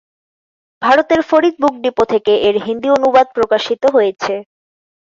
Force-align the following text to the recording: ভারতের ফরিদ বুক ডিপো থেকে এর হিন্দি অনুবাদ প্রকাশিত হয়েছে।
ভারতের 0.81 1.21
ফরিদ 1.29 1.55
বুক 1.61 1.75
ডিপো 1.83 2.03
থেকে 2.13 2.33
এর 2.47 2.55
হিন্দি 2.65 2.89
অনুবাদ 2.97 3.27
প্রকাশিত 3.37 3.83
হয়েছে। 3.95 4.33